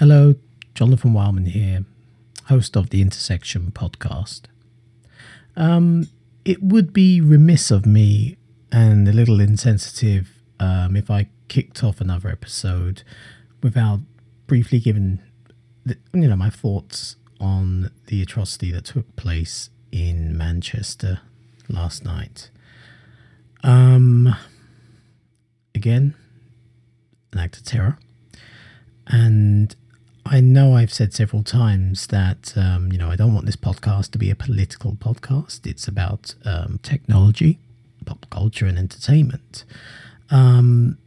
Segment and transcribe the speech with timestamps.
[0.00, 0.34] Hello,
[0.74, 1.84] Jonathan Wildman here,
[2.46, 4.44] host of the Intersection podcast.
[5.56, 6.08] Um,
[6.42, 8.38] it would be remiss of me
[8.72, 13.02] and a little insensitive um, if I kicked off another episode
[13.62, 14.00] without
[14.46, 15.20] briefly giving,
[15.84, 21.20] the, you know, my thoughts on the atrocity that took place in Manchester
[21.68, 22.48] last night.
[23.62, 24.34] Um,
[25.74, 26.14] again,
[27.34, 27.98] an act of terror.
[29.06, 29.74] And
[30.32, 34.12] I know I've said several times that, um, you know, I don't want this podcast
[34.12, 35.66] to be a political podcast.
[35.66, 37.58] It's about um, technology,
[38.06, 39.64] pop culture, and entertainment.
[40.30, 40.98] Um,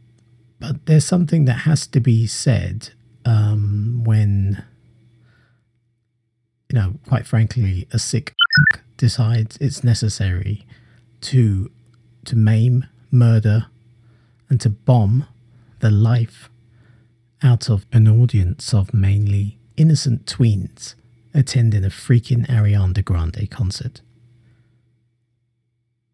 [0.60, 2.90] but there's something that has to be said
[3.24, 4.62] um, when,
[6.70, 8.34] you know, quite frankly, a sick
[8.98, 10.66] decides it's necessary
[11.22, 11.70] to
[12.26, 13.68] to maim, murder,
[14.50, 15.26] and to bomb
[15.80, 16.50] the life
[17.44, 20.94] out of an audience of mainly innocent tweens
[21.34, 24.00] attending a freaking Ariana Grande concert.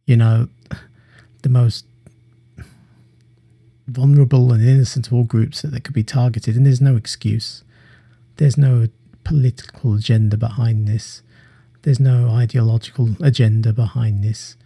[0.07, 0.49] You know,
[1.43, 1.87] the most
[3.87, 7.63] vulnerable and innocent of all groups that, could be targeted, and there's no excuse.
[8.37, 8.89] There's no
[9.23, 11.23] political agenda behind this.
[11.83, 14.57] There's no ideological agenda behind this.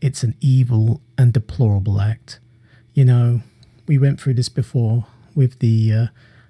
[0.00, 2.40] It's an evil and deplorable act.
[2.94, 3.40] You know,
[3.86, 6.06] we went through this before with the uh,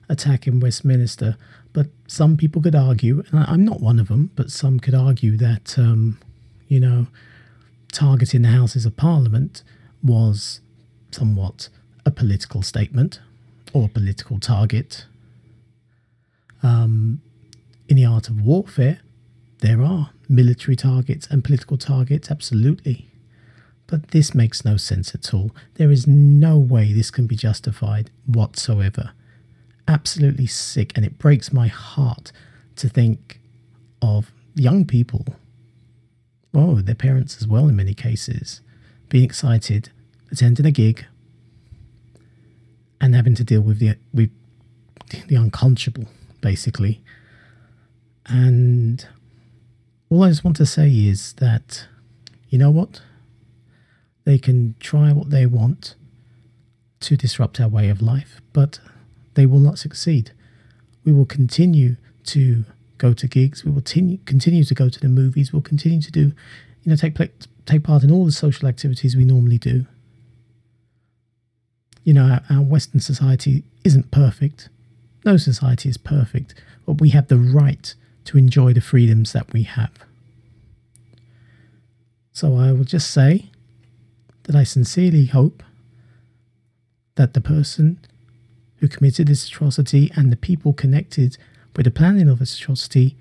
[0.08, 1.36] attack in Westminster,
[1.72, 5.36] but some people could argue, and I'm not one of them, but some could argue
[5.36, 6.18] that, um,
[6.68, 7.06] you know,
[7.92, 9.62] targeting the Houses of Parliament
[10.02, 10.60] was
[11.10, 11.68] somewhat
[12.06, 13.20] a political statement
[13.72, 15.06] or a political target.
[16.62, 17.20] Um,
[17.88, 19.00] in the art of warfare,
[19.58, 23.08] there are military targets and political targets, absolutely.
[23.86, 25.50] But this makes no sense at all.
[25.74, 29.12] There is no way this can be justified whatsoever.
[29.86, 32.32] Absolutely sick, and it breaks my heart
[32.77, 33.40] to think
[34.00, 35.24] of young people,
[36.55, 38.61] oh, their parents as well in many cases,
[39.08, 39.90] being excited,
[40.30, 41.05] attending a gig,
[43.00, 44.30] and having to deal with the with
[45.28, 46.08] the unconscionable,
[46.40, 47.02] basically.
[48.27, 49.06] And
[50.08, 51.86] all I just want to say is that,
[52.48, 53.02] you know what?
[54.24, 55.95] They can try what they want
[57.01, 58.80] to disrupt our way of life, but
[59.35, 60.33] they will not succeed.
[61.05, 62.64] We will continue to
[62.98, 63.64] go to gigs.
[63.64, 65.52] We will continue to go to the movies.
[65.52, 66.33] We'll continue to do,
[66.83, 67.18] you know, take
[67.67, 69.86] take part in all the social activities we normally do.
[72.02, 74.68] You know, our, our Western society isn't perfect.
[75.24, 76.55] No society is perfect,
[76.86, 77.95] but we have the right
[78.27, 79.92] to enjoy the freedoms that we have.
[82.33, 83.51] So I will just say
[84.44, 85.62] that I sincerely hope
[87.16, 87.98] that the person
[88.77, 91.36] who committed this atrocity and the people connected
[91.77, 93.16] with the planning of this atrocity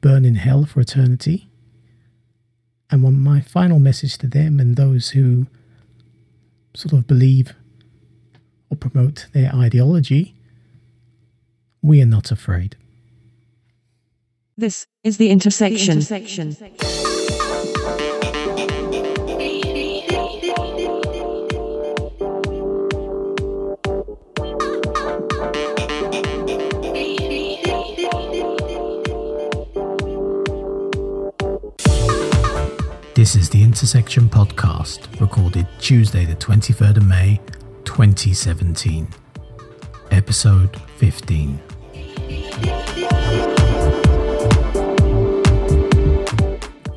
[0.00, 1.48] burn in hell for eternity.
[2.90, 5.46] And one, my final message to them and those who
[6.74, 7.54] sort of believe
[8.70, 10.34] or promote their ideology
[11.82, 12.76] we are not afraid.
[14.56, 16.00] This is the intersection.
[16.00, 17.09] The intersection.
[33.20, 37.38] This is the Intersection podcast, recorded Tuesday, the 23rd of May,
[37.84, 39.06] 2017,
[40.10, 41.60] episode 15.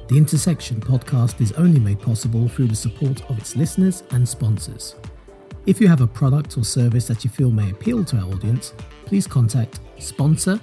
[0.07, 4.95] The Intersection podcast is only made possible through the support of its listeners and sponsors.
[5.65, 8.73] If you have a product or service that you feel may appeal to our audience,
[9.03, 10.57] please contact sponsor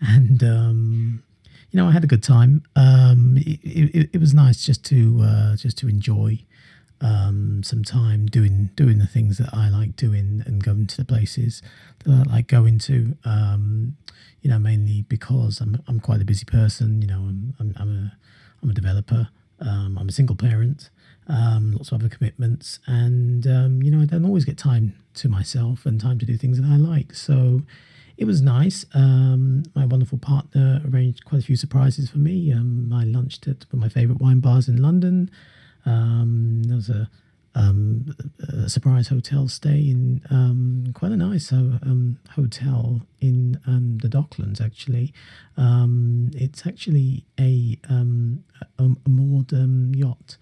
[0.00, 1.22] And, um,
[1.70, 2.64] you know, I had a good time.
[2.74, 6.40] Um, it, it, it, was nice just to uh, just to enjoy
[7.00, 11.04] um, some time doing doing the things that I like doing and going to the
[11.04, 11.62] places
[12.04, 13.16] that I like going to.
[13.24, 13.96] Um,
[14.42, 17.00] you know, mainly because I'm I'm quite a busy person.
[17.00, 18.12] You know, I'm I'm, I'm a
[18.60, 19.28] I'm a developer.
[19.60, 20.90] I'm a single parent.
[21.30, 25.28] Um, lots of other commitments, and um, you know, I don't always get time to
[25.28, 27.14] myself and time to do things that I like.
[27.14, 27.62] So
[28.20, 28.84] it was nice.
[28.94, 32.52] Um, my wonderful partner arranged quite a few surprises for me.
[32.52, 35.30] Um, I lunched at one of my favourite wine bars in London.
[35.86, 37.08] Um, there was a,
[37.54, 38.14] um,
[38.46, 43.52] a, surprise hotel stay in quite a nice um, hotel in
[44.02, 44.60] the Docklands.
[44.60, 45.14] Actually,
[45.56, 48.04] it's actually a a,
[48.78, 49.52] a moored
[49.96, 50.36] yacht,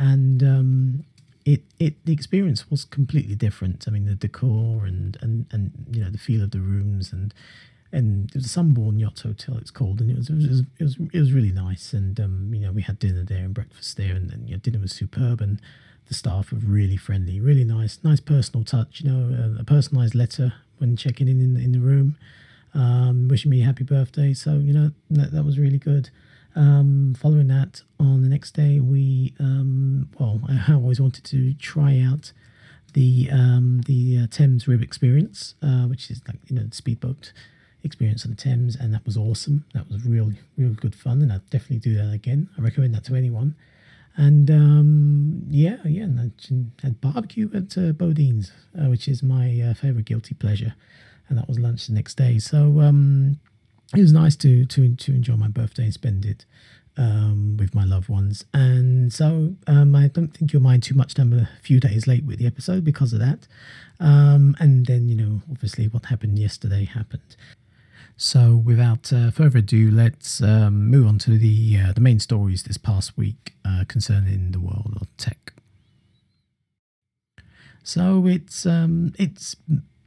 [0.00, 1.04] and
[1.44, 3.84] it, it the experience was completely different.
[3.86, 7.34] I mean, the decor and and and you know the feel of the rooms and
[7.92, 9.56] and it was a Sunborn Yacht Hotel.
[9.58, 11.92] It's called, and it was it was it was, it was really nice.
[11.92, 14.58] And um, you know, we had dinner there and breakfast there, and then you know,
[14.58, 15.60] dinner was superb, and
[16.08, 19.00] the staff were really friendly, really nice, nice personal touch.
[19.00, 22.16] You know, a, a personalised letter when checking in in, in the room,
[22.74, 24.32] um, wishing me a happy birthday.
[24.32, 26.10] So you know, that, that was really good.
[26.56, 32.00] Um, following that, on the next day, we um, well, I always wanted to try
[32.00, 32.32] out
[32.94, 37.32] the um, the uh, Thames Rib experience, uh, which is like you know the speedboat
[37.82, 39.64] experience on the Thames, and that was awesome.
[39.74, 42.48] That was real, real good fun, and I'd definitely do that again.
[42.58, 43.54] I recommend that to anyone.
[44.16, 49.60] And um, yeah, yeah, and I had barbecue at uh, Bodean's, uh, which is my
[49.60, 50.74] uh, favorite guilty pleasure,
[51.28, 52.38] and that was lunch the next day.
[52.38, 53.38] So um,
[53.96, 56.44] it was nice to to to enjoy my birthday and spend it
[56.96, 58.44] um, with my loved ones.
[58.52, 62.06] And so um, I don't think you'll mind too much that I'm a few days
[62.06, 63.46] late with the episode because of that.
[63.98, 67.36] Um, and then, you know, obviously what happened yesterday happened.
[68.16, 72.64] So, without uh, further ado, let's um, move on to the uh, the main stories
[72.64, 75.54] this past week uh, concerning the world of tech.
[77.82, 79.56] So it's um, it's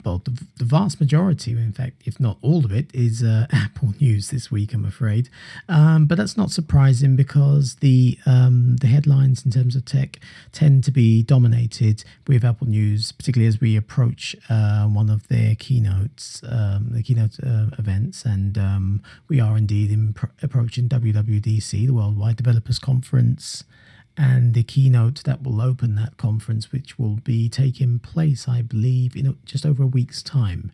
[0.03, 3.93] well, the, the, vast majority, in fact, if not all of it, is uh, Apple
[3.99, 4.73] news this week.
[4.73, 5.29] I'm afraid,
[5.69, 10.19] um, but that's not surprising because the um, the headlines in terms of tech
[10.51, 15.55] tend to be dominated with Apple news, particularly as we approach uh, one of their
[15.55, 21.87] keynotes, um, the keynote uh, events, and um, we are indeed in pro- approaching WWDC,
[21.87, 23.63] the Worldwide Developers Conference
[24.17, 29.15] and the keynote that will open that conference, which will be taking place, I believe,
[29.15, 30.71] in just over a week's time.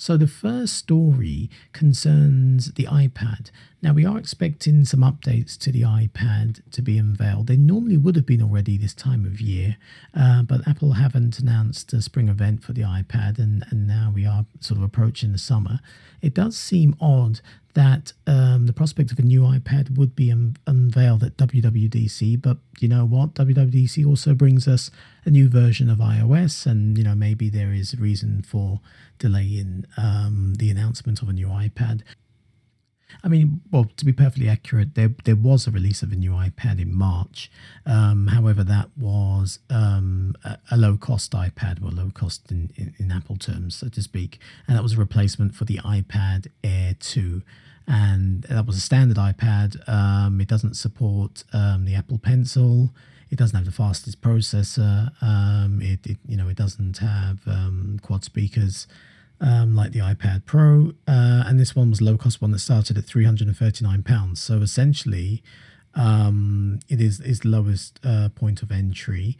[0.00, 3.50] So the first story concerns the iPad.
[3.82, 7.48] Now we are expecting some updates to the iPad to be unveiled.
[7.48, 9.76] They normally would have been already this time of year,
[10.14, 14.24] uh, but Apple haven't announced a spring event for the iPad, and, and now we
[14.24, 15.80] are sort of approaching the summer.
[16.22, 17.42] It does seem odd
[17.74, 22.40] that um, the prospect of a new iPad would be un- unveiled at WWDC.
[22.40, 23.34] But you know what?
[23.34, 24.90] WWDC also brings us
[25.24, 28.80] a new version of iOS, and you know maybe there is reason for
[29.18, 32.02] delaying um, the announcement of a new iPad.
[33.22, 36.32] I mean, well, to be perfectly accurate, there there was a release of a new
[36.32, 37.50] iPad in March.
[37.86, 42.94] Um, however, that was um, a, a, low cost iPad, well, low cost in, in,
[42.98, 46.94] in, Apple terms, so to speak, and that was a replacement for the iPad Air
[46.98, 47.42] 2.
[47.86, 49.88] And that was a standard iPad.
[49.88, 52.90] Um, it doesn't support um, the Apple Pencil.
[53.30, 55.10] It doesn't have the fastest processor.
[55.20, 58.86] Um, it, it, you know it doesn't have um, quad speakers
[59.40, 62.98] um, like the iPad Pro, uh, and this one was low cost one that started
[62.98, 64.40] at three hundred and thirty nine pounds.
[64.40, 65.42] So essentially,
[65.94, 69.38] um, it is is lowest uh, point of entry.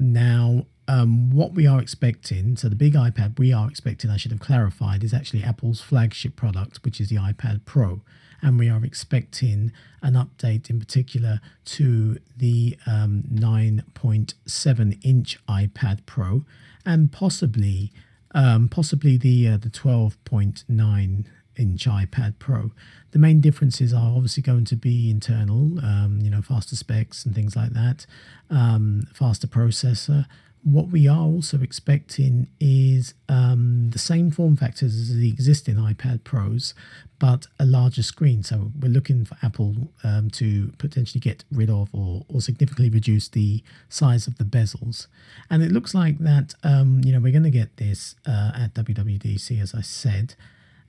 [0.00, 4.30] Now, um, what we are expecting, so the big iPad we are expecting, I should
[4.30, 8.00] have clarified, is actually Apple's flagship product, which is the iPad Pro.
[8.40, 16.44] And we are expecting an update in particular to the um, 9.7 inch iPad Pro
[16.86, 17.92] and possibly
[18.32, 21.24] um, possibly the uh, the 12.9
[21.56, 22.70] inch iPad Pro.
[23.10, 27.34] The main differences are obviously going to be internal, um, you know, faster specs and
[27.34, 28.06] things like that,
[28.50, 30.26] um, faster processor,
[30.62, 36.24] what we are also expecting is um, the same form factors as the existing iPad
[36.24, 36.74] Pros,
[37.18, 38.42] but a larger screen.
[38.42, 43.28] So we're looking for Apple um, to potentially get rid of or, or significantly reduce
[43.28, 45.06] the size of the bezels.
[45.50, 48.74] And it looks like that, um, you know, we're going to get this uh, at
[48.74, 50.34] WWDC, as I said.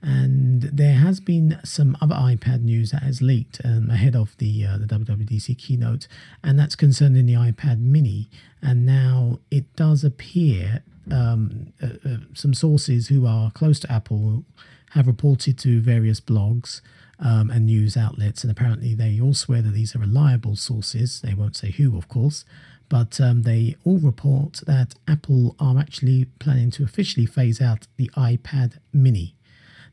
[0.01, 4.65] And there has been some other iPad news that has leaked um, ahead of the
[4.65, 6.07] uh, the WWDC keynote,
[6.41, 8.29] and that's concerning the iPad Mini.
[8.61, 14.45] And now it does appear um, uh, uh, some sources who are close to Apple
[14.91, 16.81] have reported to various blogs
[17.19, 21.21] um, and news outlets, and apparently they all swear that these are reliable sources.
[21.21, 22.45] They won't say who, of course,
[22.87, 28.09] but um, they all report that Apple are actually planning to officially phase out the
[28.15, 29.35] iPad Mini.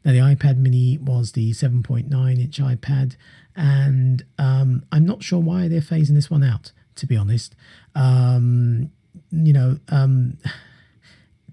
[0.06, 3.16] Now, the iPad Mini was the 7.9 inch iPad,
[3.56, 7.56] and um, I'm not sure why they're phasing this one out, to be honest.
[7.96, 8.92] Um,
[9.32, 10.38] you know, um,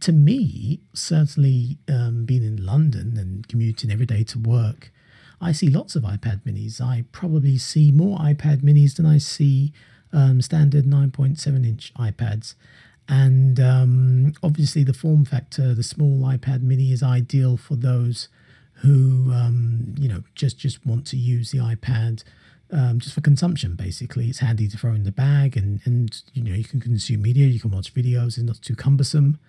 [0.02, 4.92] to me, certainly um, being in London and commuting every day to work,
[5.42, 6.80] I see lots of iPad minis.
[6.80, 9.74] I probably see more iPad minis than I see
[10.12, 12.54] um, standard 9.7 inch iPads.
[13.10, 18.30] And um, obviously, the form factor, the small iPad mini, is ideal for those
[18.84, 22.24] who, um, you know, just, just want to use the iPad
[22.72, 24.28] um, just for consumption, basically.
[24.28, 27.48] It's handy to throw in the bag and, and, you know, you can consume media,
[27.48, 29.40] you can watch videos, it's not too cumbersome.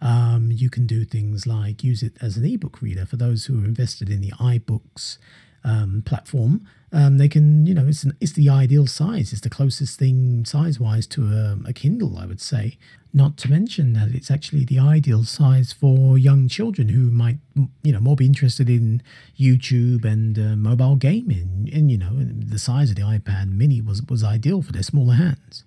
[0.00, 3.62] Um, you can do things like use it as an ebook reader for those who
[3.62, 5.18] are invested in the iBooks
[5.64, 6.66] um, platform.
[6.92, 9.32] Um, they can, you know, it's an, it's the ideal size.
[9.32, 12.78] It's the closest thing size wise to a, a, Kindle, I would say.
[13.12, 17.38] Not to mention that it's actually the ideal size for young children who might,
[17.82, 19.02] you know, more be interested in
[19.38, 21.70] YouTube and uh, mobile gaming.
[21.72, 25.14] And you know, the size of the iPad Mini was was ideal for their smaller
[25.14, 25.64] hands.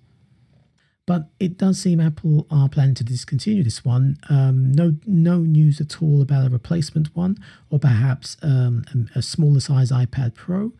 [1.04, 4.18] But it does seem Apple are planning to discontinue this one.
[4.30, 7.38] Um, no, no news at all about a replacement one,
[7.70, 8.84] or perhaps um,
[9.14, 10.72] a, smaller size iPad Pro.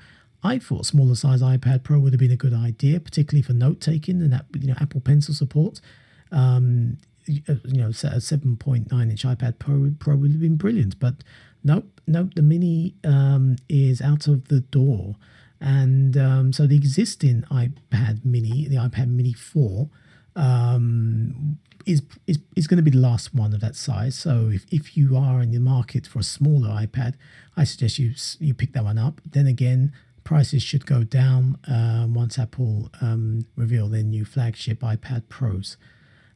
[0.45, 3.81] I thought smaller size iPad Pro would have been a good idea, particularly for note
[3.81, 5.81] taking and that you know Apple Pencil support.
[6.33, 11.15] Um, you know, a 7.9 inch iPad Pro, Pro would have been brilliant, but
[11.63, 12.35] nope, nope.
[12.35, 15.17] The Mini um, is out of the door,
[15.61, 19.89] and um, so the existing iPad Mini, the iPad Mini 4
[20.35, 24.17] um, is, is, is going to be the last one of that size.
[24.17, 27.15] So if, if you are in the market for a smaller iPad,
[27.57, 29.21] I suggest you you pick that one up.
[29.25, 29.93] Then again,
[30.25, 35.77] prices should go down uh, once Apple um, reveal their new flagship iPad Pros.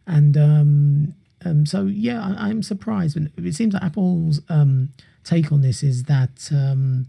[0.07, 3.17] And um, um, so, yeah, I, am surprised.
[3.37, 4.91] It seems like Apple's um,
[5.25, 7.07] take on this is that um,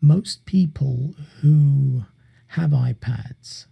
[0.00, 2.04] most people who
[2.48, 3.66] have iPads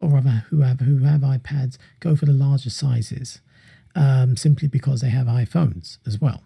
[0.00, 3.40] or rather who have who have iPads go for the larger sizes,
[3.94, 6.42] um, simply because they have iPhones as well.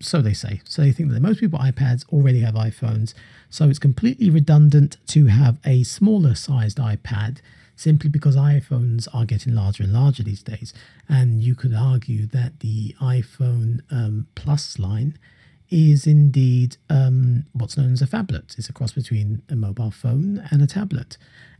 [0.00, 0.60] So they say.
[0.64, 3.14] So they think that most people iPads already have iPhones.
[3.50, 7.40] So it's completely redundant to have a smaller sized iPad
[7.76, 10.72] simply because iPhones are getting larger and larger these days.
[11.08, 15.18] And you could argue that the iPhone um, Plus line
[15.70, 18.58] is indeed um, what's known as a phablet.
[18.58, 21.16] It's a cross between a mobile phone and a tablet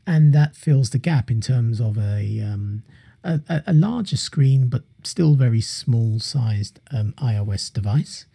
[0.07, 2.83] and that fills the gap in terms of a um,
[3.25, 8.27] a, a, larger screen but still very small sized um, iOS device.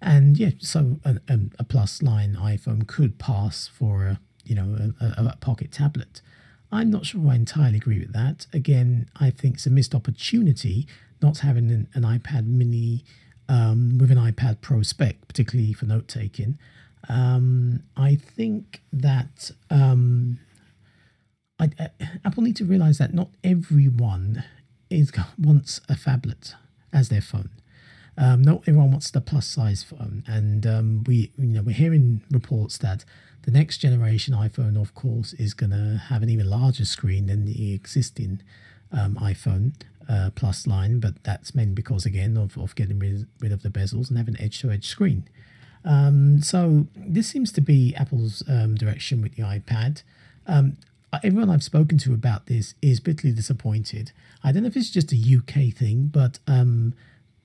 [0.00, 1.18] And yeah, so a,
[1.58, 6.22] a, plus line iPhone could pass for a you know a, a, pocket tablet.
[6.72, 8.46] I'm not sure I entirely agree with that.
[8.52, 10.86] Again, I think it's a missed opportunity
[11.22, 13.04] not having an, an iPad Mini
[13.48, 16.58] um, with an iPad Pro spec, particularly for note taking.
[17.08, 20.38] Um, I think that um,
[21.58, 21.70] I,
[22.24, 24.44] Apple need to realize that not everyone
[24.90, 26.54] is wants a phablet
[26.92, 27.50] as their phone.
[28.16, 32.22] Um, not everyone wants the plus size phone, and um, we you know we're hearing
[32.30, 33.04] reports that
[33.44, 37.44] the next generation iPhone, of course, is going to have an even larger screen than
[37.44, 38.42] the existing
[38.92, 39.72] um, iPhone
[40.08, 43.70] uh, Plus line, but that's mainly because again of, of getting rid, rid of the
[43.70, 45.28] bezels and having an edge-to-edge screen.
[45.84, 50.02] Um, so this seems to be Apple's um, direction with the iPad.
[50.46, 50.76] Um,
[51.22, 54.12] everyone I've spoken to about this is bitterly disappointed.
[54.42, 56.94] I don't know if it's just a UK thing, but um,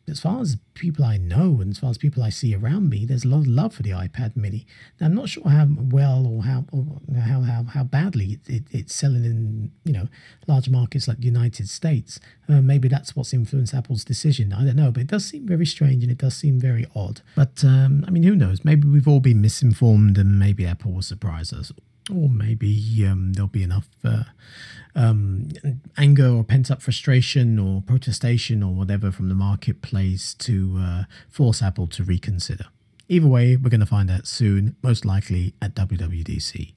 [0.10, 3.06] as far as people I know and as far as people I see around me,
[3.06, 4.66] there's a lot of love for the iPad Mini.
[5.00, 8.64] Now, I'm not sure how well or how or how how, how badly it, it,
[8.72, 10.08] it's selling in you know
[10.48, 12.20] large markets like the United States.
[12.48, 14.52] Uh, maybe that's what's influenced Apple's decision.
[14.52, 17.22] I don't know, but it does seem very strange and it does seem very odd.
[17.36, 18.66] But um, I mean, who knows?
[18.66, 21.72] Maybe we've all been misinformed, and maybe Apple will surprise us
[22.10, 24.24] or maybe um, there'll be enough uh,
[24.96, 25.50] um,
[25.98, 31.62] anger or pent up frustration or protestation or whatever from the marketplace to uh, force
[31.62, 32.66] Apple to reconsider.
[33.08, 36.74] Either way, we're going to find out soon, most likely at WWDC.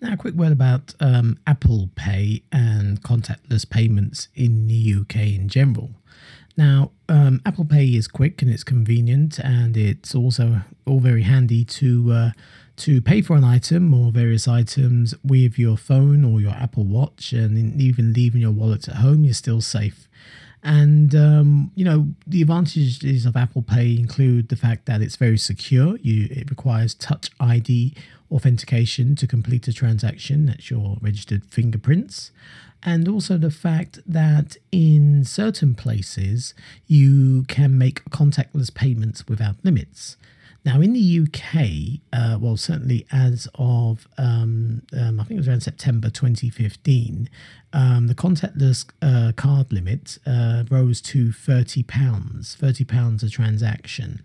[0.00, 5.48] Now, a quick word about um, Apple Pay and contactless payments in the UK in
[5.48, 5.90] general.
[6.58, 11.64] Now, um, Apple Pay is quick and it's convenient, and it's also all very handy
[11.64, 12.30] to uh,
[12.78, 17.32] to pay for an item or various items with your phone or your Apple Watch,
[17.32, 20.08] and even leaving your wallet at home, you're still safe.
[20.64, 25.38] And um, you know the advantages of Apple Pay include the fact that it's very
[25.38, 25.96] secure.
[25.98, 27.94] You it requires Touch ID
[28.30, 30.46] authentication to complete a transaction.
[30.46, 32.30] That's your registered fingerprints
[32.82, 36.54] and also the fact that in certain places
[36.86, 40.16] you can make contactless payments without limits.
[40.64, 45.48] Now, in the UK, uh, well, certainly as of um, um, I think it was
[45.48, 47.30] around September 2015,
[47.72, 54.22] um, the contactless uh, card limit uh, rose to £30, £30 a transaction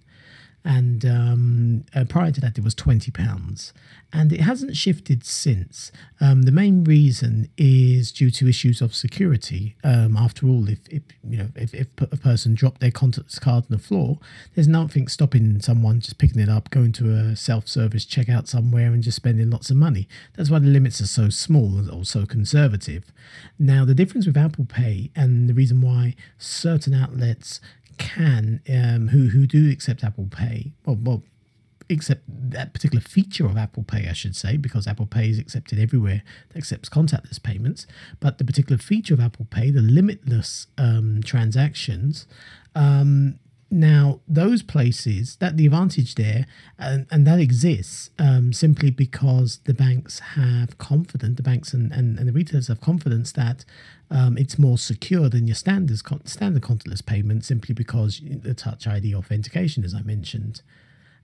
[0.65, 3.73] and um, uh, prior to that it was 20 pounds.
[4.15, 5.91] And it hasn't shifted since.
[6.21, 9.75] Um, the main reason is due to issues of security.
[9.83, 13.65] Um, after all if, if you know if, if a person dropped their contactless card
[13.65, 14.19] on the floor
[14.55, 19.03] there's nothing stopping someone just picking it up going to a self-service checkout somewhere and
[19.03, 20.07] just spending lots of money.
[20.35, 23.11] That's why the limits are so small and also conservative.
[23.59, 27.59] Now the difference with apple pay and the reason why certain outlets
[27.97, 31.23] can um, who who do accept Apple Pay, well, well,
[31.89, 35.79] accept that particular feature of Apple Pay, I should say, because Apple Pay is accepted
[35.79, 37.85] everywhere that accepts contactless payments.
[38.19, 42.27] But the particular feature of Apple Pay, the limitless um, transactions,
[42.75, 43.39] um,
[43.73, 46.45] now, those places, that the advantage there,
[46.77, 52.19] and, and that exists um, simply because the banks have confidence, the banks and, and,
[52.19, 53.65] and the retailers have confidence that
[54.11, 59.15] um, it's more secure than your standard, standard contactless payment simply because the Touch ID
[59.15, 60.61] authentication, as I mentioned.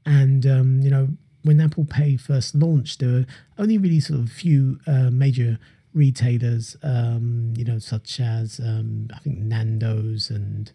[0.04, 1.10] And, um, you know,
[1.44, 3.26] when Apple Pay first launched, there were
[3.60, 5.60] only really sort of a few uh, major
[5.94, 10.72] retailers, um, you know, such as um, I think Nando's and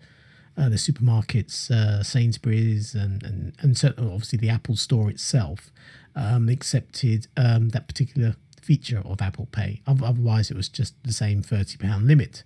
[0.56, 5.70] uh, the supermarkets, uh, Sainsbury's, and, and, and certainly obviously the Apple Store itself
[6.14, 9.82] um, accepted um, that particular feature of Apple Pay.
[9.86, 12.44] Otherwise, it was just the same £30 limit.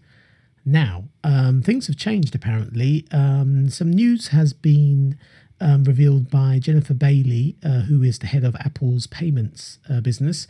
[0.64, 3.06] Now, um, things have changed apparently.
[3.12, 5.18] Um, some news has been
[5.60, 10.46] um, revealed by Jennifer Bailey, uh, who is the head of Apple's payments uh, business,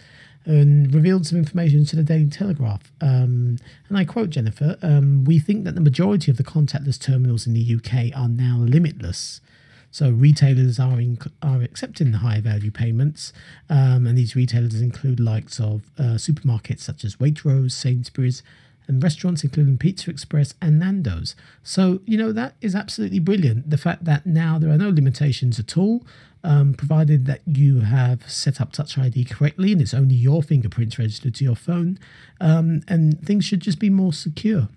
[0.48, 2.90] and revealed some information to the Daily Telegraph.
[3.02, 3.58] Um,
[3.88, 7.52] and I quote Jennifer um, We think that the majority of the contactless terminals in
[7.52, 9.42] the UK are now limitless.
[9.90, 11.00] So retailers are
[11.42, 13.32] are accepting the higher value payments,
[13.70, 18.42] um, and these retailers include likes of uh, supermarkets such as Waitrose, Sainsbury's,
[18.88, 21.36] and restaurants including Pizza Express and Nando's.
[21.62, 23.70] So, you know, that is absolutely brilliant.
[23.70, 26.04] The fact that now there are no limitations at all,
[26.42, 30.98] um, provided that you have set up Touch ID correctly and it's only your fingerprints
[30.98, 31.98] registered to your phone,
[32.40, 34.68] um, and things should just be more secure.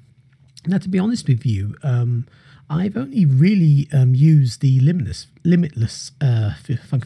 [0.68, 2.28] Now, to be honest with you, um,
[2.72, 6.54] I've only really um, used the limitless, limitless uh,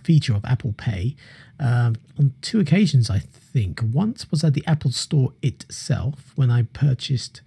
[0.04, 1.16] feature of Apple Pay
[1.60, 3.82] um, on two occasions, I think.
[3.82, 7.42] Once was at the Apple Store itself when I purchased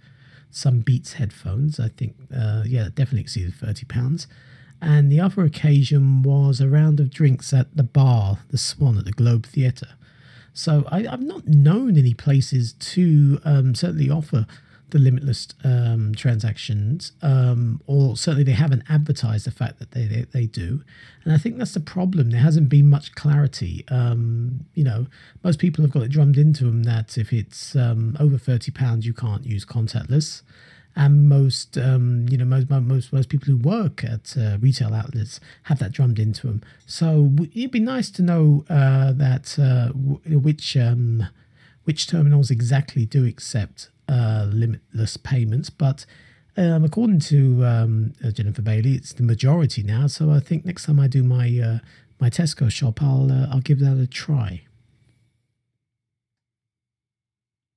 [0.51, 1.79] some Beats headphones.
[1.79, 4.27] I think, uh, yeah, definitely exceeded thirty pounds.
[4.81, 9.05] And the other occasion was a round of drinks at the bar, the Swan at
[9.05, 9.95] the Globe Theatre.
[10.53, 14.45] So I, have not known any places to um, certainly offer
[14.91, 20.25] the limitless um, transactions, um, or certainly they haven't advertised the fact that they, they,
[20.31, 20.83] they do.
[21.23, 22.29] And I think that's the problem.
[22.29, 23.85] There hasn't been much clarity.
[23.89, 25.07] Um, you know,
[25.43, 29.05] most people have got it drummed into them that if it's um, over thirty pounds,
[29.05, 30.41] you can't use contactless.
[30.95, 35.39] And most, um, you know, most most most people who work at uh, retail outlets
[35.63, 36.61] have that drummed into them.
[36.85, 41.27] So it'd be nice to know uh, that uh, which um,
[41.85, 46.05] which terminals exactly do accept uh, limitless payments, but
[46.57, 50.07] um, according to um, uh, Jennifer Bailey, it's the majority now.
[50.07, 51.79] So I think next time I do my uh,
[52.19, 54.63] my Tesco shop, I'll uh, I'll give that a try.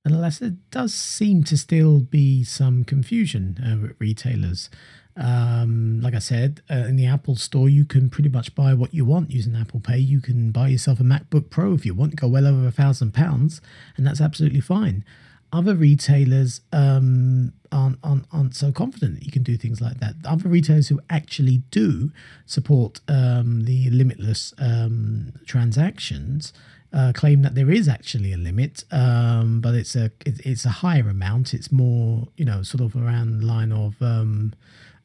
[0.05, 4.69] Unless there does seem to still be some confusion uh, with retailers.
[5.15, 8.93] Um, like I said, uh, in the Apple Store, you can pretty much buy what
[8.93, 9.99] you want using Apple Pay.
[9.99, 13.13] You can buy yourself a MacBook Pro if you want, go well over a thousand
[13.13, 13.61] pounds,
[13.95, 15.05] and that's absolutely fine
[15.53, 20.15] other retailers um, aren't, aren't, aren't so confident that you can do things like that.
[20.25, 22.11] Other retailers who actually do
[22.47, 26.53] support um, the limitless um, transactions
[26.91, 30.69] uh, claim that there is actually a limit, um, but it's a it, it's a
[30.69, 31.53] higher amount.
[31.53, 34.53] It's more you know sort of around the line of um,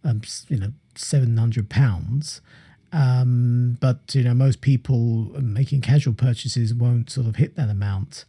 [0.04, 2.40] um, you know seven hundred pounds.
[2.92, 8.26] but you know most people making casual purchases won't sort of hit that amount.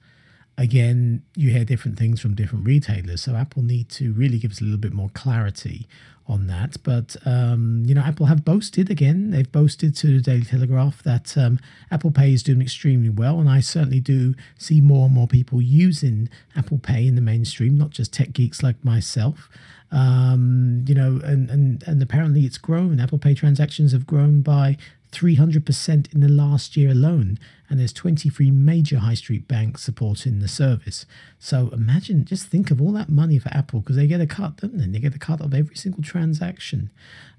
[0.59, 3.23] Again, you hear different things from different retailers.
[3.23, 5.87] So Apple need to really give us a little bit more clarity
[6.27, 6.75] on that.
[6.83, 9.31] But um, you know, Apple have boasted again.
[9.31, 13.49] They've boasted to the Daily Telegraph that um, Apple Pay is doing extremely well, and
[13.49, 17.89] I certainly do see more and more people using Apple Pay in the mainstream, not
[17.89, 19.49] just tech geeks like myself.
[19.91, 22.99] Um, you know, and, and and apparently it's grown.
[22.99, 24.77] Apple Pay transactions have grown by
[25.11, 30.47] 300% in the last year alone, and there's 23 major high street banks supporting the
[30.47, 31.05] service.
[31.39, 34.57] So imagine, just think of all that money for Apple because they get a cut,
[34.57, 34.85] don't they?
[34.85, 36.91] They get a cut of every single transaction.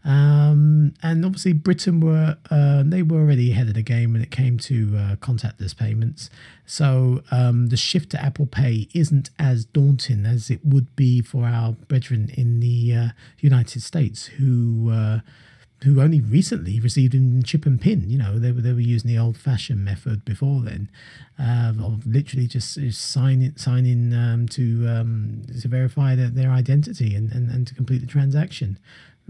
[0.05, 4.31] Um, and obviously, Britain were uh, they were already ahead of the game when it
[4.31, 6.31] came to uh, contactless payments.
[6.65, 11.45] So um, the shift to Apple Pay isn't as daunting as it would be for
[11.45, 13.09] our brethren in the uh,
[13.41, 15.21] United States who uh,
[15.85, 18.09] who only recently received in chip and pin.
[18.09, 20.89] You know, they were they were using the old fashioned method before then,
[21.39, 26.29] uh, of literally just, signing sign it, sign in um, to um, to verify their,
[26.29, 28.79] their identity and, and, and to complete the transaction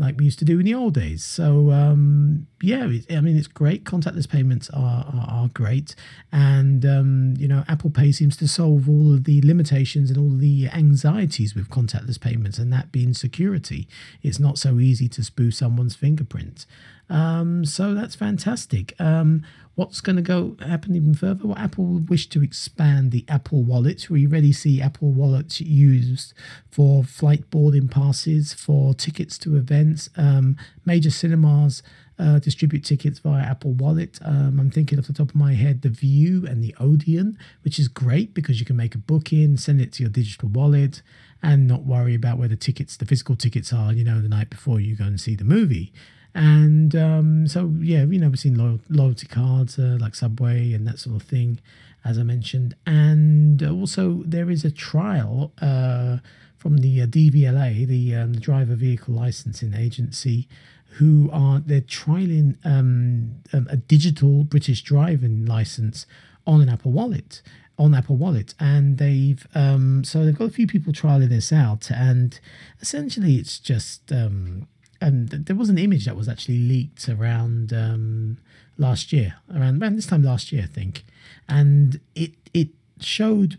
[0.01, 1.23] like we used to do in the old days.
[1.23, 3.85] So um, yeah, I mean it's great.
[3.85, 5.95] Contactless payments are are, are great,
[6.33, 10.37] and um, you know Apple Pay seems to solve all of the limitations and all
[10.37, 13.87] the anxieties with contactless payments, and that being security.
[14.23, 16.67] It's not so easy to spoof someone's fingerprint.
[17.11, 18.95] Um, so that's fantastic.
[19.01, 19.43] Um,
[19.75, 21.47] what's going to go happen even further?
[21.47, 24.09] Well, Apple wish to expand the Apple Wallet.
[24.09, 26.33] We already see Apple Wallet used
[26.71, 30.09] for flight boarding passes, for tickets to events.
[30.17, 31.83] Um, major cinemas
[32.21, 34.19] uh, distribute tickets via Apple Wallet.
[34.23, 37.79] Um, I'm thinking off the top of my head, the Vue and the Odeon, which
[37.79, 41.03] is great because you can make a booking, send it to your digital wallet,
[41.43, 44.51] and not worry about where the tickets, the physical tickets are, you know, the night
[44.51, 45.93] before you go and see the movie.
[46.35, 50.87] And um, so, yeah, you know, we've seen lo- loyalty cards uh, like Subway and
[50.87, 51.61] that sort of thing,
[52.05, 52.75] as I mentioned.
[52.87, 56.19] And also, there is a trial uh,
[56.57, 60.49] from the uh, DVLA, the, um, Driver Vehicle Licensing Agency,
[60.95, 66.05] who are they're trialing um, a digital British driving license
[66.47, 67.43] on an Apple Wallet
[67.81, 71.91] on Apple Wallet, and they've um, so they've got a few people trialing this out,
[71.91, 72.39] and
[72.81, 74.69] essentially it's just um,
[75.01, 78.39] and there was an image that was actually leaked around um,
[78.77, 81.05] last year, around around this time last year, I think,
[81.49, 82.69] and it it
[83.01, 83.59] showed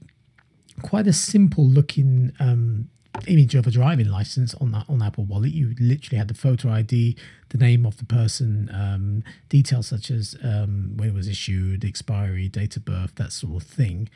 [0.82, 2.90] quite a simple looking um,
[3.28, 5.52] image of a driving license on that on Apple Wallet.
[5.52, 7.16] You literally had the photo ID,
[7.50, 12.48] the name of the person, um, details such as um, when it was issued, expiry,
[12.48, 14.10] date of birth, that sort of thing.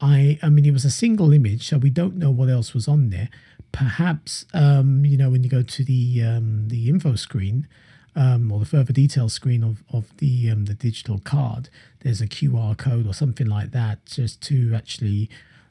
[0.00, 2.88] I I mean it was a single image, so we don't know what else was
[2.88, 3.28] on there
[3.72, 7.68] perhaps um, you know when you go to the um, the info screen
[8.16, 11.68] um, or the further details screen of of the um, the digital card,
[12.00, 15.30] there's a QR code or something like that, just to actually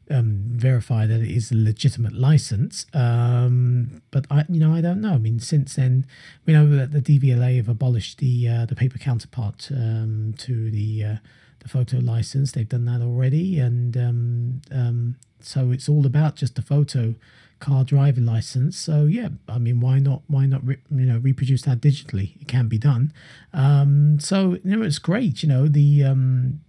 [0.10, 2.86] um, verify that it is a legitimate license.
[2.94, 5.14] Um, but I, you know, I don't know.
[5.14, 6.06] I mean, since then,
[6.46, 11.16] we know that the DVLA have abolished the uh, the paper counterpart to the uh,
[11.60, 12.52] the photo license.
[12.52, 17.16] They've done that already, and um, um, so it's all about just the photo
[17.60, 18.78] car driving license.
[18.78, 20.22] So yeah, I mean, why not?
[20.28, 20.66] Why not?
[20.66, 22.42] Re- you know, reproduce that digitally?
[22.42, 23.14] It can be done.
[23.54, 25.44] Um, so you know, it's great.
[25.44, 26.62] You know, the um,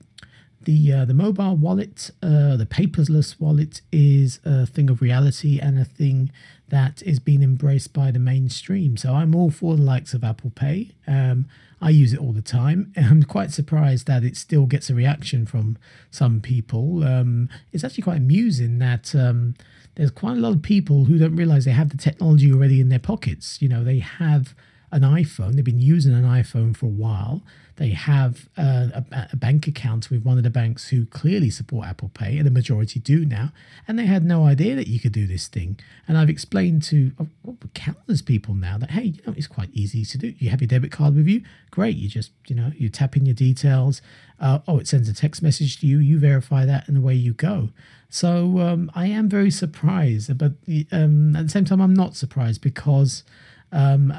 [0.64, 5.78] the uh, the mobile wallet, uh, the paperless wallet, is a thing of reality and
[5.78, 6.30] a thing
[6.68, 8.96] that is being embraced by the mainstream.
[8.96, 10.92] So I'm all for the likes of Apple Pay.
[11.06, 11.46] Um,
[11.80, 12.92] I use it all the time.
[12.96, 15.78] I'm quite surprised that it still gets a reaction from
[16.10, 17.02] some people.
[17.04, 19.54] Um, it's actually quite amusing that um,
[19.94, 22.90] there's quite a lot of people who don't realize they have the technology already in
[22.90, 23.60] their pockets.
[23.60, 24.54] You know, they have
[24.92, 27.42] an iPhone, they've been using an iPhone for a while.
[27.80, 31.86] They have uh, a, a, bank account with one of the banks who clearly support
[31.86, 33.52] Apple Pay, and the majority do now.
[33.88, 35.80] And they had no idea that you could do this thing.
[36.06, 40.04] And I've explained to uh, countless people now that hey, you know, it's quite easy
[40.04, 40.34] to do.
[40.38, 41.96] You have your debit card with you, great.
[41.96, 44.02] You just you know you tap in your details.
[44.38, 46.00] Uh, oh, it sends a text message to you.
[46.00, 47.70] You verify that, and away you go.
[48.10, 50.52] So um, I am very surprised, but
[50.92, 53.24] um, at the same time, I'm not surprised because
[53.72, 54.12] um,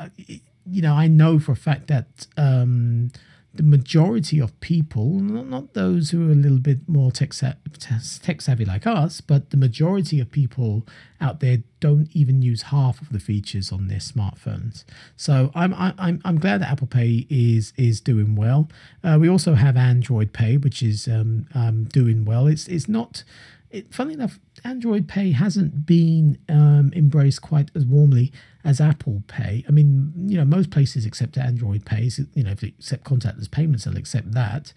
[0.66, 3.12] you know I know for a fact that um,
[3.54, 8.64] the majority of people, not, not those who are a little bit more tech, savvy
[8.64, 10.88] like us, but the majority of people
[11.20, 14.86] out there don't even use half of the features on their smartphones.
[15.18, 18.70] So I'm I'm I'm glad that Apple Pay is is doing well.
[19.04, 22.48] Uh, we also have Android Pay, which is um, um, doing well.
[22.48, 23.24] It's it's not
[23.70, 28.32] it, funny enough, Android Pay hasn't been um, embraced quite as warmly
[28.64, 29.66] as Apple Pay.
[29.68, 32.10] I mean, you know, most places accept Android Pay.
[32.34, 34.74] You know, if they accept contactless payments, they'll accept that.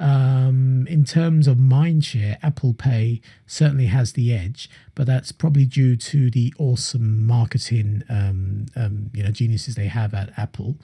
[0.00, 5.96] Um, in terms of mindshare, Apple Pay certainly has the edge, but that's probably due
[5.96, 10.76] to the awesome marketing, um, um, you know, geniuses they have at Apple.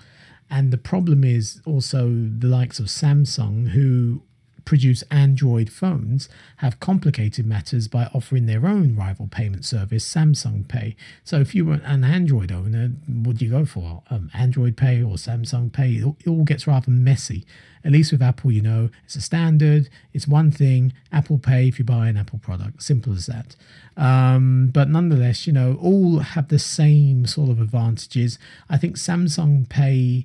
[0.51, 4.23] And the problem is also the likes of Samsung, who
[4.65, 10.97] produce Android phones have complicated matters by offering their own rival payment service, Samsung Pay.
[11.23, 14.03] So if you were an Android owner, do you go for?
[14.11, 15.97] Um, Android Pay or Samsung Pay?
[15.97, 17.45] It all, it all gets rather messy.
[17.85, 21.79] At least with Apple, you know, it's a standard, it's one thing, Apple Pay if
[21.79, 22.83] you buy an Apple product.
[22.83, 23.57] Simple as that.
[23.97, 28.39] Um, but nonetheless, you know, all have the same sort of advantages.
[28.71, 30.25] I think Samsung Pay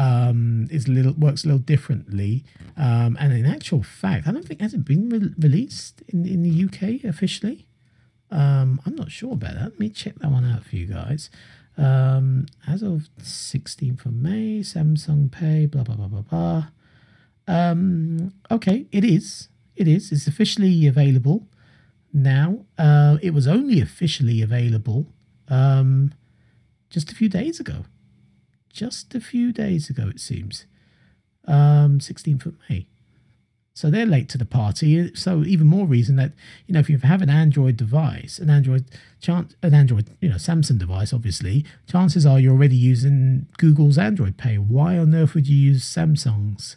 [0.00, 2.42] um, is little works a little differently.
[2.76, 6.42] Um, and in actual fact, I don't think has it been re- released in in
[6.42, 7.66] the UK officially.
[8.30, 9.64] Um, I'm not sure about that.
[9.64, 11.30] Let me check that one out for you guys.
[11.76, 16.66] Um, as of 16th of May, Samsung Pay, blah blah blah blah blah.
[17.46, 19.48] Um, okay, it is.
[19.76, 20.12] It is.
[20.12, 21.46] It's officially available
[22.12, 22.64] now.
[22.78, 25.06] Uh, it was only officially available
[25.48, 26.14] um,
[26.88, 27.84] just a few days ago
[28.72, 30.66] just a few days ago, it seems.
[31.46, 32.86] Um, 16th of May.
[33.80, 35.14] So they're late to the party.
[35.14, 36.32] So even more reason that
[36.66, 38.84] you know if you have an Android device, an Android
[39.22, 44.36] chance, an Android you know Samsung device, obviously, chances are you're already using Google's Android
[44.36, 44.56] Pay.
[44.56, 46.76] Why on earth would you use Samsung's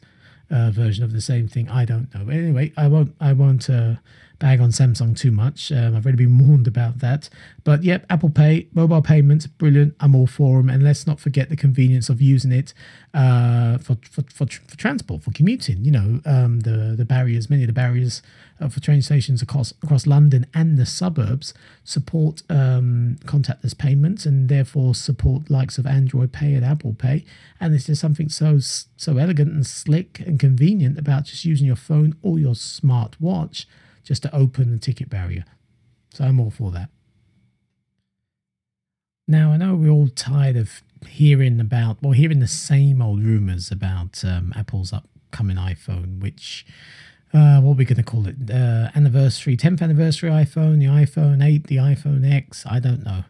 [0.50, 1.68] uh, version of the same thing?
[1.68, 2.24] I don't know.
[2.26, 3.16] But anyway, I won't.
[3.20, 3.70] I won't.
[3.70, 3.96] Uh,
[4.44, 5.72] bag on Samsung too much.
[5.72, 7.30] Um, I've already been warned about that.
[7.64, 9.96] But yep, Apple Pay, mobile payments, brilliant.
[10.02, 10.70] I'm all for them.
[10.70, 12.74] And let's not forget the convenience of using it
[13.14, 15.86] uh, for, for, for, for, transport, for commuting.
[15.86, 18.22] You know, um, the, the barriers, many of the barriers
[18.60, 21.54] uh, for train stations across, across London and the suburbs
[21.86, 27.24] support um, contactless payments and therefore support likes of Android Pay and Apple Pay.
[27.62, 31.78] And it's just something so so elegant and slick and convenient about just using your
[31.78, 33.68] phone or your smart watch
[34.04, 35.46] just to open the ticket barrier.
[36.14, 36.90] So I'm all for that.
[39.28, 43.72] Now, I know we're all tired of hearing about, well, hearing the same old rumors
[43.72, 46.66] about um, Apple's upcoming iPhone, which,
[47.34, 48.36] uh, what are we going to call it?
[48.52, 53.24] Uh, anniversary, 10th anniversary iPhone, the iPhone 8, the iPhone X, I don't know.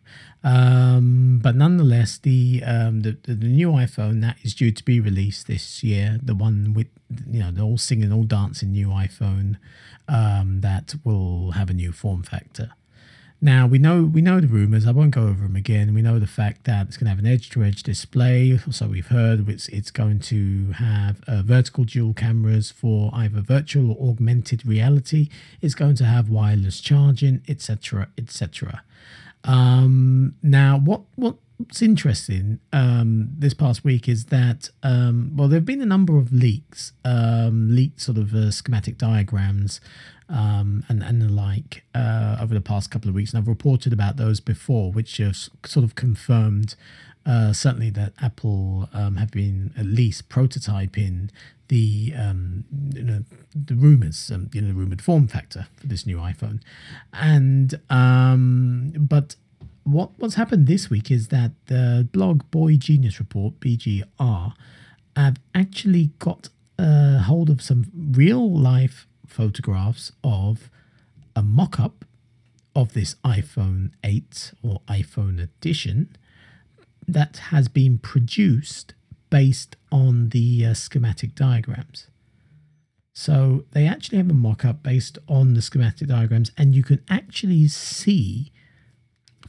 [0.44, 5.00] Um, but nonetheless, the, um, the, the the new iPhone that is due to be
[5.00, 6.88] released this year, the one with
[7.30, 9.56] you know the all singing, all dancing new iPhone
[10.08, 12.72] um, that will have a new form factor.
[13.44, 14.88] Now we know we know the rumors.
[14.88, 15.94] I won't go over them again.
[15.94, 18.58] We know the fact that it's going to have an edge-to-edge display.
[18.72, 23.92] So we've heard it's it's going to have uh, vertical dual cameras for either virtual
[23.92, 25.28] or augmented reality.
[25.62, 28.82] It's going to have wireless charging, etc., etc.
[29.44, 31.02] Um, now, what
[31.58, 36.18] what's interesting um, this past week is that um, well, there have been a number
[36.18, 39.80] of leaks, um, leaked sort of uh, schematic diagrams
[40.30, 43.94] um, and and the like uh, over the past couple of weeks, and I've reported
[43.94, 46.76] about those before, which have sort of confirmed.
[47.26, 51.30] Uh, certainly, that Apple um, have been at least prototyping
[51.70, 53.24] the um, you know
[53.56, 56.60] the rumors, um, you know, the rumored form factor for this new iPhone,
[57.14, 59.36] and um, but
[59.84, 64.54] what what's happened this week is that the blog Boy Genius Report BGR
[65.16, 70.70] have actually got a hold of some real life photographs of
[71.36, 72.06] a mock-up
[72.76, 76.16] of this iPhone 8 or iPhone edition
[77.08, 78.94] that has been produced
[79.30, 82.08] based on the uh, schematic diagrams.
[83.14, 87.04] So they actually have a mock up based on the schematic diagrams, and you can
[87.10, 88.52] actually see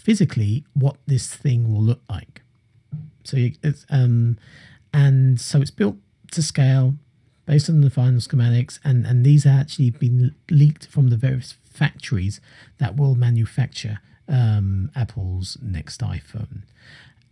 [0.04, 2.42] physically what this thing will look like.
[3.24, 4.38] So it's um,
[4.92, 5.96] and so it's built
[6.32, 6.94] to scale
[7.46, 11.54] based on the final schematics, and and these have actually been leaked from the various
[11.64, 12.40] factories
[12.78, 16.62] that will manufacture um, Apple's next iPhone.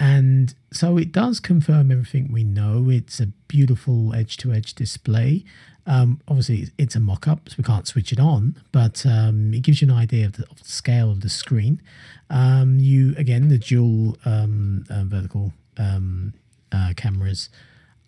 [0.01, 2.91] And so it does confirm everything we know.
[2.91, 5.45] It's a beautiful edge to edge display.
[5.87, 9.63] Um, obviously, it's a mock up, so we can't switch it on, but um, it
[9.63, 11.83] gives you an idea of the, of the scale of the screen.
[12.31, 16.35] Um, you, again, the dual um, uh, vertical um,
[16.71, 17.49] uh, cameras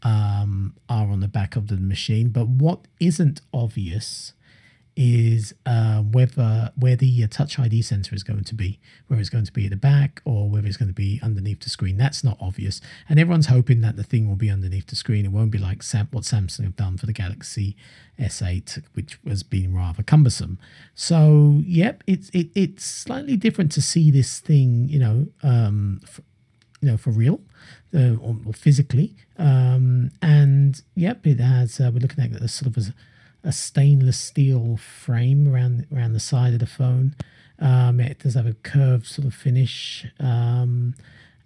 [0.03, 4.35] um, are on the back of the machine, but what isn't obvious
[4.97, 9.31] is uh, whether where the uh, Touch ID sensor is going to be, whether it's
[9.31, 11.97] going to be at the back or whether it's going to be underneath the screen.
[11.97, 15.25] That's not obvious, and everyone's hoping that the thing will be underneath the screen.
[15.25, 17.77] It won't be like Sam- what Samsung have done for the Galaxy
[18.19, 20.59] S8, which has been rather cumbersome.
[20.95, 26.23] So, yep, it's it, it's slightly different to see this thing, you know, um, for,
[26.81, 27.41] you know, for real.
[27.97, 31.79] Uh, or, or, physically, um, and yep, it has.
[31.79, 32.95] Uh, we're looking at a sort of a,
[33.45, 37.15] a stainless steel frame around around the side of the phone.
[37.59, 40.95] Um, it does have a curved sort of finish, um,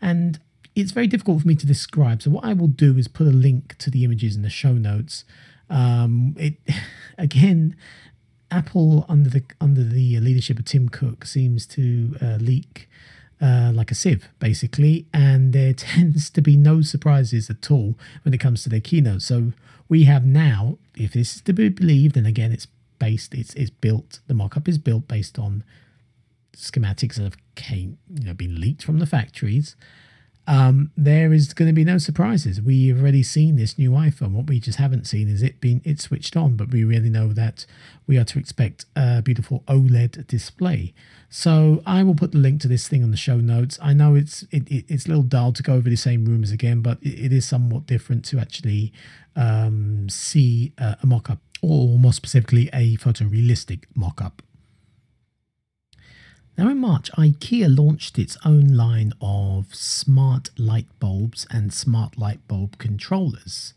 [0.01, 0.39] and
[0.75, 2.23] it's very difficult for me to describe.
[2.23, 4.73] So what I will do is put a link to the images in the show
[4.73, 5.25] notes.
[5.69, 6.55] Um, it
[7.19, 7.77] again,
[8.51, 12.89] Apple under the under the leadership of Tim Cook seems to uh, leak
[13.41, 18.35] uh, like a sieve, basically, and there tends to be no surprises at all when
[18.35, 19.23] it comes to their keynote.
[19.23, 19.53] So
[19.89, 22.67] we have now, if this is to be believed, and again, it's
[22.99, 25.65] based, it's it's built, the mock-up is built based on
[26.57, 29.77] schematics that have came, you know, been leaked from the factories
[30.49, 32.61] um, there is going to be no surprises.
[32.61, 34.33] We've already seen this new iPhone.
[34.33, 37.35] What we just haven't seen is it being it switched on, but we really know
[37.35, 37.67] that
[38.07, 40.95] we are to expect a beautiful OLED display.
[41.29, 43.79] So I will put the link to this thing on the show notes.
[43.83, 46.51] I know it's it, it, it's a little dull to go over the same rumors
[46.51, 48.95] again, but it, it is somewhat different to actually
[49.37, 54.41] um, see uh, a mock-up, or more specifically, a photorealistic mock-up.
[56.59, 62.41] Now, in March, IKEA launched its own line of smart light bulbs and smart light
[62.49, 63.75] bulb controllers.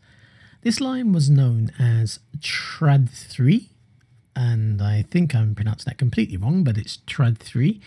[0.62, 3.68] This line was known as Tradfri,
[4.34, 7.80] and I think I'm pronouncing that completely wrong, but it's Tradfri,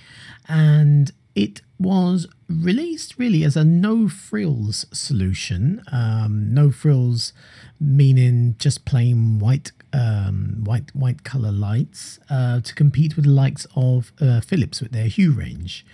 [0.48, 5.84] and it was released really as a no frills solution.
[5.92, 7.34] Um, no frills
[7.82, 13.66] meaning just plain white um, white white color lights uh, to compete with the likes
[13.76, 15.86] of uh, Philips with their Hue range.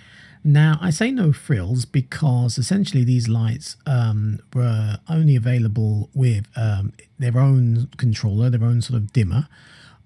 [0.43, 6.93] Now, I say no frills because essentially these lights um, were only available with um,
[7.19, 9.47] their own controller, their own sort of dimmer,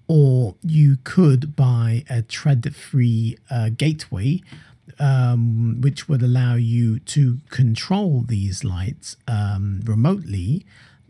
[0.08, 4.42] or you could buy a Tradfri uh, gateway.
[5.00, 10.64] Um, which would allow you to control these lights um, remotely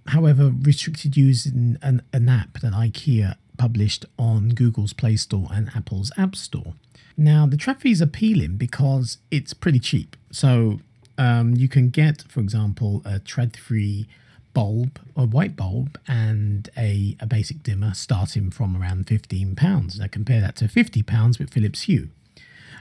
[0.09, 6.12] however, restricted using an, an app that IKEA published on Google's Play Store and Apple's
[6.16, 6.75] App Store.
[7.16, 10.16] Now, the Trad is appealing because it's pretty cheap.
[10.31, 10.81] So
[11.16, 14.07] um, you can get, for example, a Tradfri
[14.53, 19.99] bulb, a white bulb, and a, a basic dimmer starting from around £15.
[19.99, 22.09] Now, compare that to £50 with Philips Hue.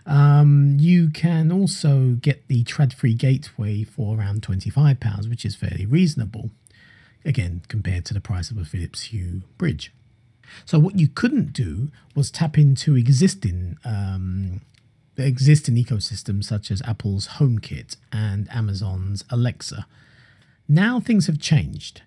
[0.06, 6.52] Um, you can also get the Tradfri gateway for around £25, which is fairly reasonable
[7.26, 9.92] again, compared to the price of a Philips Hue bridge.
[10.64, 14.62] So what you couldn't do was tap into existing um,
[15.18, 19.88] existing ecosystems such as Apple's HomeKit and Amazon's Alexa.
[20.68, 22.02] Now things have changed.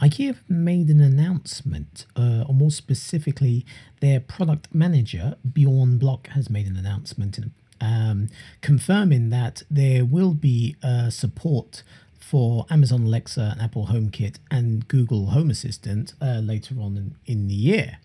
[0.00, 3.64] IKEA have made an announcement, uh, or more specifically,
[4.00, 7.38] their product manager Bjorn Block has made an announcement
[7.80, 8.28] um,
[8.60, 11.82] confirming that there will be uh, support
[12.28, 17.46] for Amazon Alexa and Apple HomeKit and Google Home Assistant uh, later on in, in,
[17.46, 17.98] the year.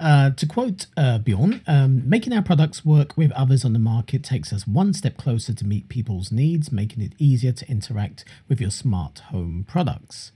[0.00, 4.24] Uh, to quote uh, Bjorn, um, making our products work with others on the market
[4.24, 8.60] takes us one step closer to meet people's needs, making it easier to interact with
[8.60, 10.32] your smart home products.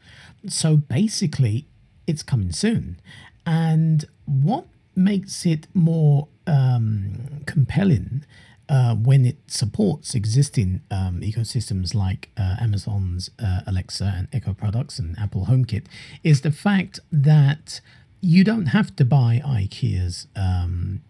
[0.47, 1.67] So basically,
[2.07, 3.01] it's coming soon.
[3.45, 8.25] And what makes it more um, compelling
[8.69, 14.99] uh, when it supports existing um, ecosystems like uh, Amazon's uh, Alexa and Echo products
[14.99, 15.85] and Apple HomeKit
[16.25, 17.81] is the fact that
[18.21, 21.01] you don't have to buy IKEA's um,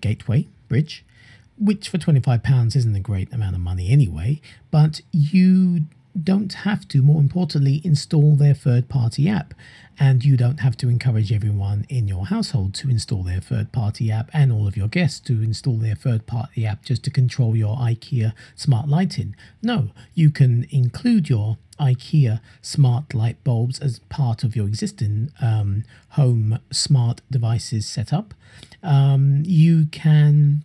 [0.00, 1.04] gateway bridge,
[1.58, 5.86] which for £25 isn't a great amount of money anyway, but you
[6.20, 9.54] don't have to, more importantly, install their third party app.
[9.98, 14.10] And you don't have to encourage everyone in your household to install their third party
[14.10, 17.54] app and all of your guests to install their third party app just to control
[17.54, 19.36] your IKEA smart lighting.
[19.62, 25.84] No, you can include your IKEA smart light bulbs as part of your existing um,
[26.10, 28.32] home smart devices setup.
[28.82, 30.64] Um, you can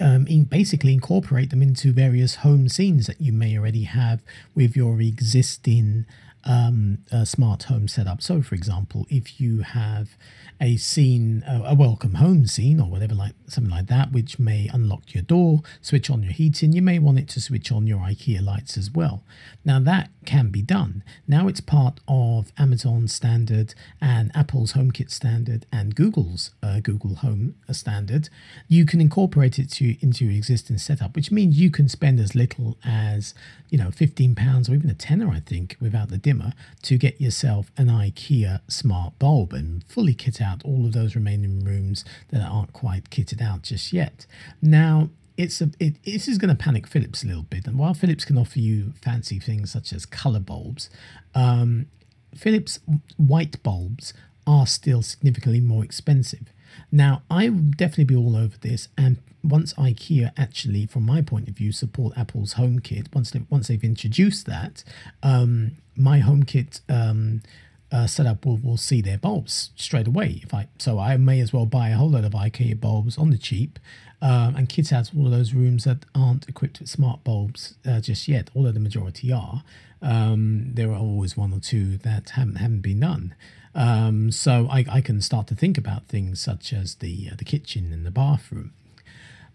[0.00, 4.20] um, in basically incorporate them into various home scenes that you may already have
[4.54, 6.06] with your existing
[6.44, 8.22] um, a smart home setup.
[8.22, 10.16] So, for example, if you have
[10.60, 15.12] a scene, a welcome home scene, or whatever, like something like that, which may unlock
[15.12, 18.40] your door, switch on your heating, you may want it to switch on your IKEA
[18.40, 19.24] lights as well.
[19.64, 21.02] Now, that can be done.
[21.26, 27.56] Now it's part of Amazon's standard and Apple's HomeKit standard and Google's uh, Google Home
[27.72, 28.28] standard.
[28.68, 32.36] You can incorporate it to, into your existing setup, which means you can spend as
[32.36, 33.34] little as
[33.68, 36.52] you know, fifteen pounds or even a tenner, I think, without the dimmer,
[36.82, 41.64] to get yourself an IKEA smart bulb and fully kit out all of those remaining
[41.64, 44.26] rooms that aren't quite kitted out just yet.
[44.60, 47.94] Now, it's a it, this is going to panic Philips a little bit, and while
[47.94, 50.90] Philips can offer you fancy things such as color bulbs,
[51.34, 51.86] um,
[52.34, 52.78] Philips
[53.16, 54.12] white bulbs
[54.46, 56.52] are still significantly more expensive.
[56.92, 61.48] Now, I would definitely be all over this, and once IKEA actually, from my point
[61.48, 64.84] of view, support Apple's HomeKit, once they once they've introduced that,
[65.22, 67.42] um, my HomeKit um,
[67.90, 70.40] uh, setup will will see their bulbs straight away.
[70.42, 73.30] If I so, I may as well buy a whole load of IKEA bulbs on
[73.30, 73.78] the cheap.
[74.20, 78.00] Um, and kids has all of those rooms that aren't equipped with smart bulbs uh,
[78.00, 79.64] just yet, although the majority are.
[80.00, 83.34] Um, there are always one or two that haven't haven't been done.
[83.74, 87.44] Um, so I, I can start to think about things such as the uh, the
[87.44, 88.72] kitchen and the bathroom.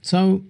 [0.01, 0.43] So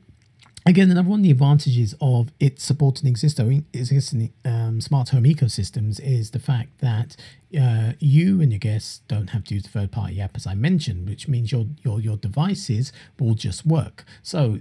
[0.66, 6.00] again, another one of the advantages of it supporting existing, existing um, smart home ecosystems
[6.02, 7.16] is the fact that
[7.60, 10.54] uh, you and your guests don't have to use the third party app, as I
[10.54, 14.06] mentioned, which means your your your devices will just work.
[14.22, 14.60] So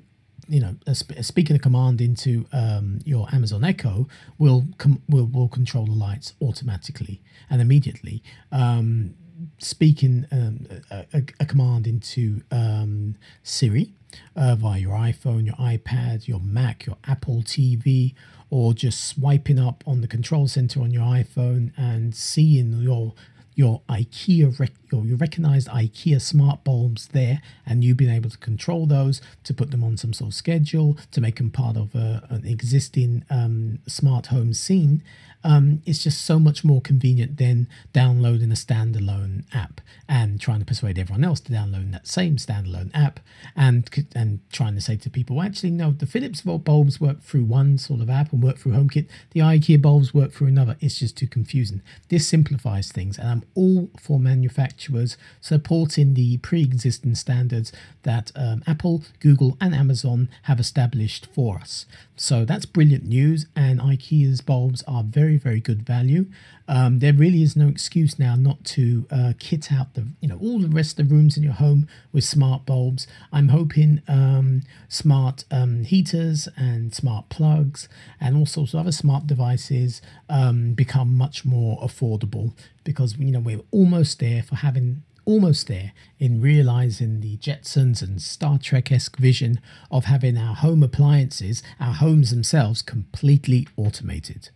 [0.49, 5.03] you know, a, sp- a speaking a command into um, your Amazon Echo will com-
[5.09, 7.20] will will control the lights automatically
[7.51, 8.22] and immediately.
[8.53, 9.14] Um,
[9.59, 13.92] speaking um, a, a, command into um, Siri
[14.34, 18.14] uh, via your iPhone, your iPad, your Mac, your Apple TV,
[18.51, 23.14] or just swiping up on the control center on your iPhone and seeing your
[23.57, 28.86] your IKEA, your, your recognized IKEA smart bulbs there, and you've been able to control
[28.86, 32.22] those to put them on some sort of schedule to make them part of a,
[32.28, 35.02] an existing um, smart home scene.
[35.47, 40.64] Um, it's just so much more convenient than downloading a standalone app and trying to
[40.64, 43.20] persuade everyone else to download that same standalone app
[43.55, 47.78] and and trying to say to people, actually, no, the Philips bulbs work through one
[47.78, 49.07] sort of app and work through HomeKit.
[49.30, 50.76] The IKEA bulbs work through another.
[50.80, 51.80] It's just too confusing.
[52.09, 57.70] This simplifies things, and I'm all for manufacturers supporting the pre-existing standards
[58.03, 61.86] that um, Apple, Google, and Amazon have established for us.
[62.18, 66.26] So that's brilliant news, and IKEA's bulbs are very, very good value.
[66.66, 70.38] Um, there really is no excuse now not to uh, kit out the, you know,
[70.38, 73.06] all the rest of the rooms in your home with smart bulbs.
[73.34, 77.86] I'm hoping um, smart um, heaters and smart plugs
[78.18, 80.00] and all sorts of other smart devices
[80.30, 85.92] um, become much more affordable because you know we're almost there for having almost there
[86.18, 89.60] in realizing the Jetsons and Star Trek esque vision
[89.90, 94.48] of having our home appliances, our homes themselves, completely automated.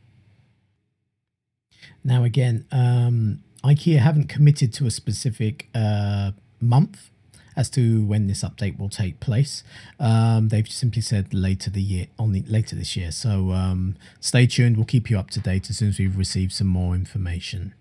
[2.03, 7.11] Now, again, um, IKEA haven't committed to a specific uh, month
[7.57, 9.63] as to when this update will take place.
[9.99, 13.11] Um, they've simply said later the year, only later this year.
[13.11, 14.77] So um, stay tuned.
[14.77, 17.75] We'll keep you up to date as soon as we've received some more information.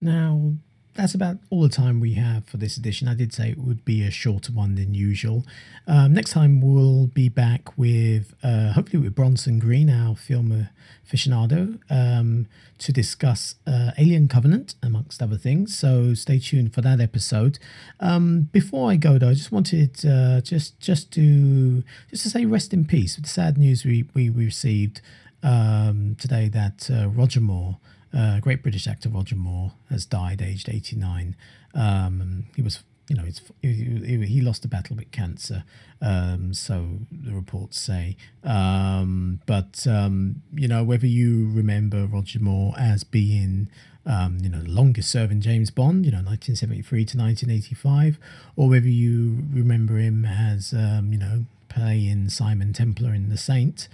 [0.00, 0.54] Now,
[0.94, 3.08] that's about all the time we have for this edition.
[3.08, 5.44] I did say it would be a shorter one than usual.
[5.86, 10.68] Um, next time we'll be back with, uh, hopefully, with Bronson Green, our film
[11.06, 12.46] aficionado, um,
[12.78, 15.76] to discuss uh, Alien Covenant, amongst other things.
[15.76, 17.58] So stay tuned for that episode.
[18.00, 22.44] Um, before I go, though, I just wanted uh, just just to just to say
[22.44, 25.00] rest in peace with the sad news we we, we received
[25.42, 27.78] um, today that uh, Roger Moore.
[28.16, 31.36] Uh, great British actor Roger Moore has died, aged 89.
[31.74, 33.24] Um, he was, you know,
[33.60, 35.64] he, he, lost a battle with cancer,
[36.00, 38.16] um, so the reports say.
[38.44, 43.68] Um, but um, you know, whether you remember Roger Moore as being
[44.06, 48.18] um, you know, the longest serving James Bond, you know, 1973 to 1985,
[48.56, 53.88] or whether you remember him as, um, you know, playing Simon Templar in The Saint.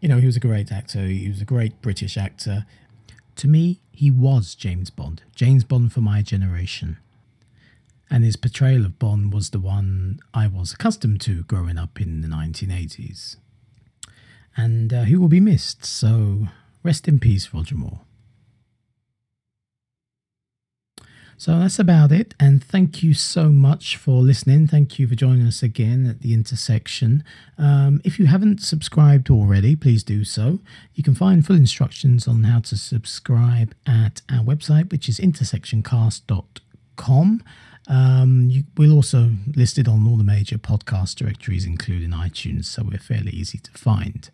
[0.00, 1.00] You know, he was a great actor.
[1.06, 2.64] He was a great British actor.
[3.36, 6.96] To me, he was James Bond, James Bond for my generation.
[8.10, 12.22] And his portrayal of Bond was the one I was accustomed to growing up in
[12.22, 13.36] the 1980s.
[14.56, 16.48] And uh, he will be missed, so
[16.82, 18.00] rest in peace, Roger Moore.
[21.40, 22.34] So that's about it.
[22.38, 24.66] And thank you so much for listening.
[24.66, 27.24] Thank you for joining us again at the intersection.
[27.56, 30.60] Um, if you haven't subscribed already, please do so.
[30.92, 37.42] You can find full instructions on how to subscribe at our website, which is intersectioncast.com.
[37.88, 42.98] Um, you, we're also listed on all the major podcast directories, including iTunes, so we're
[42.98, 44.28] fairly easy to find.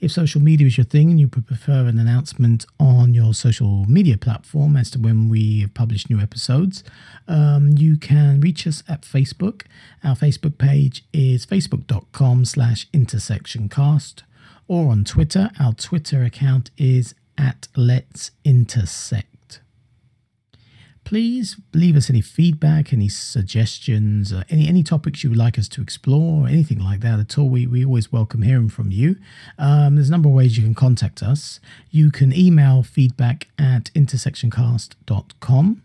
[0.00, 4.16] If social media is your thing and you prefer an announcement on your social media
[4.16, 6.84] platform as to when we publish new episodes,
[7.28, 9.62] um, you can reach us at Facebook.
[10.02, 14.22] Our Facebook page is facebook.com slash intersectioncast
[14.68, 15.50] or on Twitter.
[15.60, 19.33] Our Twitter account is at Let's Intersect.
[21.04, 25.68] Please leave us any feedback, any suggestions, uh, any any topics you would like us
[25.68, 27.48] to explore, anything like that at all.
[27.48, 29.16] We, we always welcome hearing from you.
[29.58, 31.60] Um, there's a number of ways you can contact us.
[31.90, 35.82] You can email feedback at intersectioncast.com.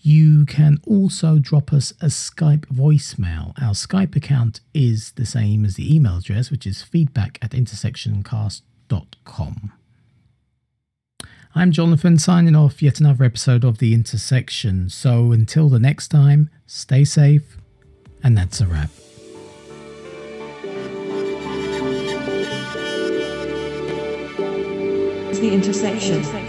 [0.00, 3.52] You can also drop us a Skype voicemail.
[3.60, 9.72] Our Skype account is the same as the email address, which is feedback at intersectioncast.com.
[11.54, 14.90] I'm Jonathan signing off yet another episode of The Intersection.
[14.90, 17.56] So until the next time, stay safe,
[18.22, 18.90] and that's a wrap.
[25.40, 26.47] The intersection.